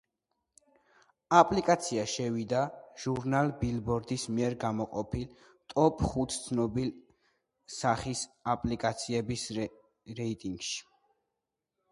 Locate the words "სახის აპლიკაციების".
7.75-9.45